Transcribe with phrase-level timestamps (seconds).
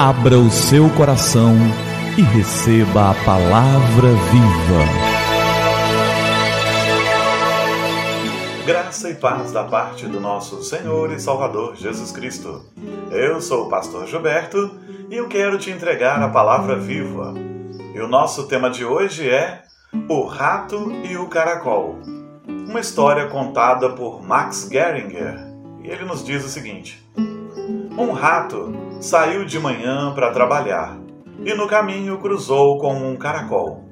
[0.00, 1.56] Abra o seu coração
[2.16, 4.84] e receba a palavra viva.
[8.64, 12.64] Graça e paz da parte do nosso Senhor e Salvador Jesus Cristo.
[13.10, 14.70] Eu sou o pastor Gilberto
[15.10, 17.34] e eu quero te entregar a palavra viva.
[17.92, 19.64] E o nosso tema de hoje é
[20.08, 21.98] O Rato e o Caracol.
[22.46, 25.44] Uma história contada por Max Geringer.
[25.82, 27.04] E ele nos diz o seguinte:
[27.98, 30.98] Um rato saiu de manhã para trabalhar
[31.44, 33.84] e no caminho cruzou com um caracol.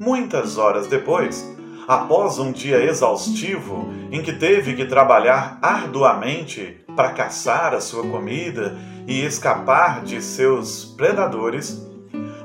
[0.00, 1.46] Muitas horas depois,
[1.86, 8.76] após um dia exaustivo em que teve que trabalhar arduamente para caçar a sua comida
[9.06, 11.86] e escapar de seus predadores,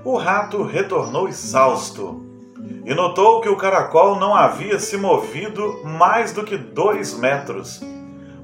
[0.03, 2.25] o rato retornou exausto
[2.85, 7.79] e notou que o caracol não havia se movido mais do que dois metros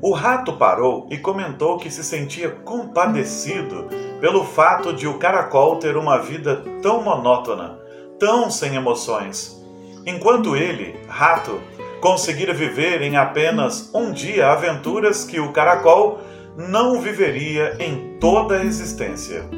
[0.06, 3.88] o rato parou e comentou que se sentia compadecido
[4.22, 7.80] pelo fato de o caracol ter uma vida tão monótona,
[8.20, 9.60] tão sem emoções,
[10.06, 11.60] enquanto ele, rato,
[12.00, 16.20] conseguira viver em apenas um dia aventuras que o caracol
[16.56, 19.50] não viveria em toda a existência.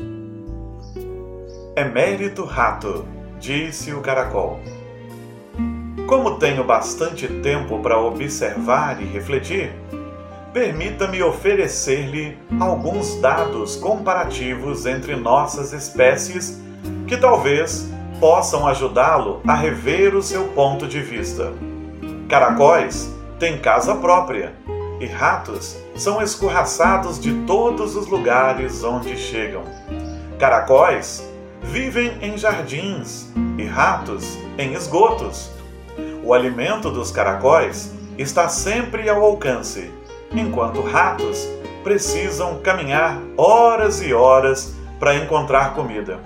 [1.76, 3.06] É mérito rato,
[3.38, 4.62] disse o caracol.
[6.08, 9.74] Como tenho bastante tempo para observar e refletir,
[10.54, 16.62] permita-me oferecer-lhe alguns dados comparativos entre nossas espécies
[17.08, 17.88] que talvez
[18.20, 21.54] possam ajudá-lo a rever o seu ponto de vista.
[22.28, 24.54] Caracóis têm casa própria
[25.00, 29.64] e ratos são escorraçados de todos os lugares onde chegam.
[30.40, 31.24] Caracóis
[31.62, 35.52] vivem em jardins e ratos em esgotos.
[36.24, 39.92] O alimento dos caracóis está sempre ao alcance
[40.32, 41.48] enquanto ratos
[41.84, 46.20] precisam caminhar horas e horas para encontrar comida.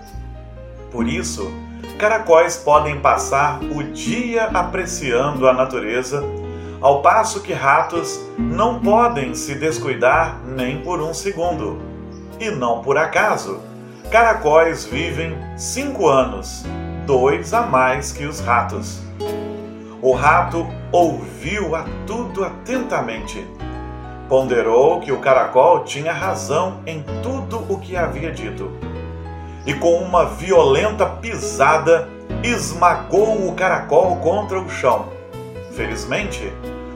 [0.91, 1.51] Por isso,
[1.97, 6.23] caracóis podem passar o dia apreciando a natureza,
[6.81, 11.79] ao passo que ratos não podem se descuidar nem por um segundo.
[12.39, 13.59] E não por acaso,
[14.09, 16.65] caracóis vivem cinco anos,
[17.05, 18.99] dois a mais que os ratos.
[20.01, 23.47] O rato ouviu a tudo atentamente
[24.31, 28.71] ponderou que o caracol tinha razão em tudo o que havia dito.
[29.65, 32.07] E com uma violenta pisada,
[32.41, 35.09] esmagou o caracol contra o chão.
[35.73, 36.49] Felizmente,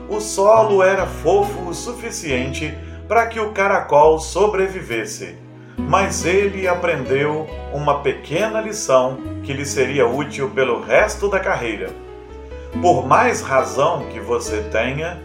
[0.08, 2.74] o solo era fofo o suficiente
[3.06, 5.36] para que o caracol sobrevivesse,
[5.76, 11.90] mas ele aprendeu uma pequena lição que lhe seria útil pelo resto da carreira.
[12.80, 15.20] Por mais razão que você tenha,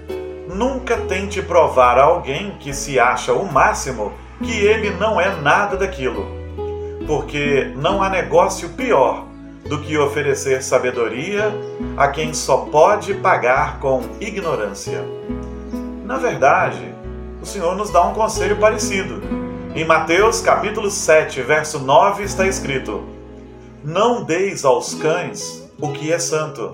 [0.53, 4.11] Nunca tente provar a alguém que se acha o máximo
[4.43, 6.27] que ele não é nada daquilo,
[7.07, 9.25] porque não há negócio pior
[9.65, 11.53] do que oferecer sabedoria
[11.95, 15.05] a quem só pode pagar com ignorância.
[16.05, 16.93] Na verdade,
[17.41, 19.21] o Senhor nos dá um conselho parecido.
[19.73, 23.05] Em Mateus capítulo 7, verso 9 está escrito:
[23.85, 26.71] Não deis aos cães o que é santo,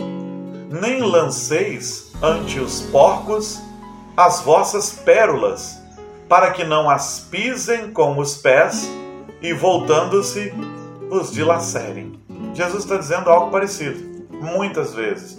[0.67, 3.66] nem lanceis ante os porcos
[4.17, 5.79] as vossas pérolas,
[6.27, 8.89] para que não as pisem com os pés
[9.43, 10.51] e, voltando-se,
[11.11, 12.19] os dilacerem.
[12.55, 14.25] Jesus está dizendo algo parecido.
[14.41, 15.37] Muitas vezes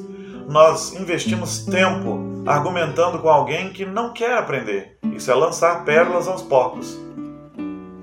[0.48, 4.96] nós investimos tempo argumentando com alguém que não quer aprender.
[5.12, 6.96] Isso é lançar pérolas aos porcos.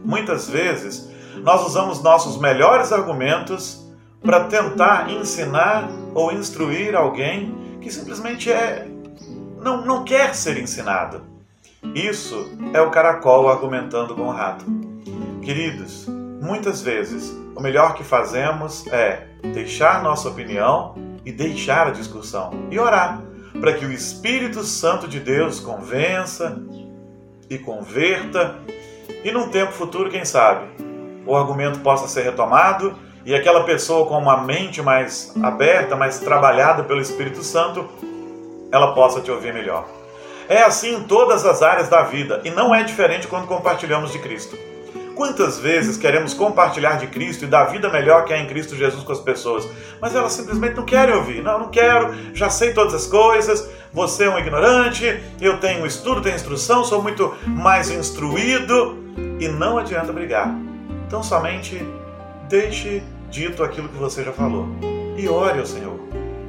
[0.04, 3.82] Muitas vezes nós usamos nossos melhores argumentos
[4.22, 8.90] para tentar ensinar ou instruir alguém que simplesmente é
[9.66, 11.24] não, não quer ser ensinado.
[11.96, 14.64] Isso é o caracol argumentando com o rato.
[15.42, 16.06] Queridos,
[16.40, 20.94] muitas vezes o melhor que fazemos é deixar nossa opinião
[21.26, 23.24] e deixar a discussão e orar
[23.60, 26.62] para que o Espírito Santo de Deus convença
[27.50, 28.60] e converta
[29.24, 30.68] e num tempo futuro, quem sabe,
[31.26, 32.96] o argumento possa ser retomado
[33.26, 37.90] e aquela pessoa com uma mente mais aberta, mais trabalhada pelo Espírito Santo,
[38.72, 39.88] ela possa te ouvir melhor.
[40.48, 44.20] É assim em todas as áreas da vida e não é diferente quando compartilhamos de
[44.20, 44.58] Cristo.
[45.16, 49.02] Quantas vezes queremos compartilhar de Cristo e da vida melhor que há em Cristo Jesus
[49.04, 49.68] com as pessoas,
[50.02, 51.42] mas elas simplesmente não querem ouvir.
[51.42, 56.22] Não, não quero, já sei todas as coisas, você é um ignorante, eu tenho estudo,
[56.22, 58.98] tenho instrução, sou muito mais instruído
[59.40, 60.54] e não adianta brigar.
[61.08, 61.82] Então somente
[62.50, 64.68] deixe dito aquilo que você já falou
[65.18, 65.98] e ore ao Senhor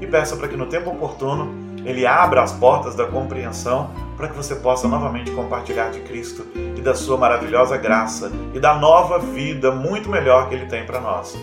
[0.00, 4.36] e peça para que no tempo oportuno Ele abra as portas da compreensão para que
[4.36, 6.44] você possa novamente compartilhar de Cristo
[6.76, 11.00] e da sua maravilhosa graça e da nova vida muito melhor que Ele tem para
[11.00, 11.38] nós.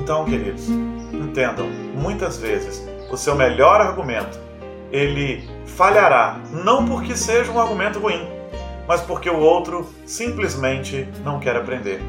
[0.00, 0.68] Então, queridos,
[1.12, 4.38] entendam, muitas vezes o seu melhor argumento
[4.92, 8.28] ele falhará não porque seja um argumento ruim,
[8.88, 12.00] mas porque o outro simplesmente não quer aprender.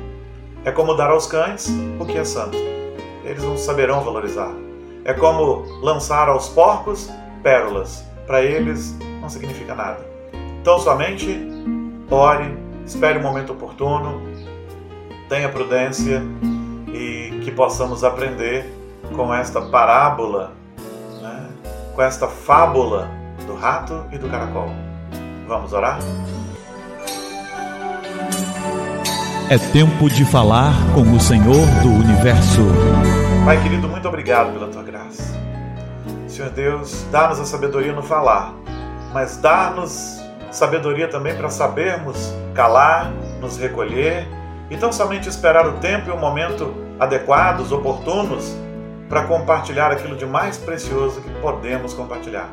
[0.65, 1.69] É como dar aos cães
[1.99, 2.57] o que é santo.
[3.23, 4.51] Eles não saberão valorizar.
[5.05, 7.09] É como lançar aos porcos
[7.41, 8.05] pérolas.
[8.25, 9.99] Para eles não significa nada.
[10.61, 11.39] Então, somente
[12.09, 14.21] ore, espere o momento oportuno,
[15.27, 16.21] tenha prudência
[16.93, 18.65] e que possamos aprender
[19.15, 20.53] com esta parábola,
[21.21, 21.49] né?
[21.95, 23.09] com esta fábula
[23.47, 24.69] do rato e do caracol.
[25.47, 25.99] Vamos orar?
[29.49, 32.61] É tempo de falar com o Senhor do Universo.
[33.43, 35.37] Pai querido, muito obrigado pela tua graça.
[36.31, 38.53] Senhor Deus, dá-nos a sabedoria no falar,
[39.13, 44.27] mas dá-nos sabedoria também para sabermos calar, nos recolher
[44.69, 48.55] e tão somente esperar o tempo e o momento adequados, oportunos,
[49.09, 52.49] para compartilhar aquilo de mais precioso que podemos compartilhar.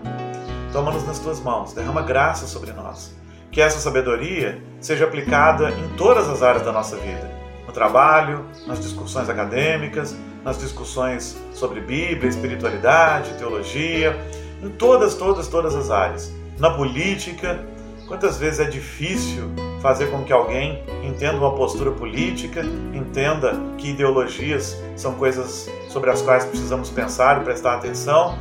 [0.73, 3.17] Toma-nos nas tuas mãos, derrama graça sobre nós
[3.51, 7.38] que essa sabedoria seja aplicada em todas as áreas da nossa vida.
[7.69, 14.19] No trabalho, nas discussões acadêmicas, nas discussões sobre Bíblia, espiritualidade, teologia,
[14.63, 16.33] em todas, todas, todas as áreas.
[16.59, 17.63] Na política,
[18.07, 19.51] quantas vezes é difícil
[19.83, 22.63] fazer com que alguém entenda uma postura política,
[22.95, 28.39] entenda que ideologias são coisas sobre as quais precisamos pensar e prestar atenção,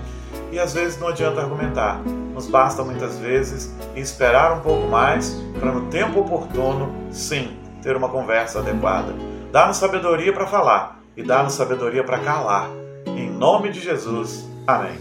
[0.54, 2.02] e às vezes não adianta argumentar.
[2.34, 7.57] Nos basta muitas vezes esperar um pouco mais para no tempo oportuno, sim,
[7.88, 9.16] ter uma conversa adequada.
[9.50, 12.70] Dá-nos sabedoria para falar e dá-nos sabedoria para calar.
[13.06, 14.46] Em nome de Jesus.
[14.68, 15.00] Amém.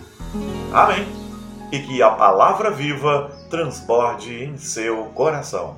[0.73, 1.05] Amém.
[1.73, 5.75] E que a palavra viva transborde em seu coração.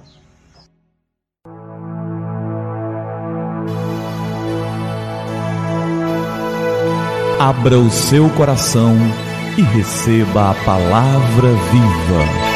[7.41, 8.95] Abra o seu coração
[9.57, 12.48] e receba a palavra viva.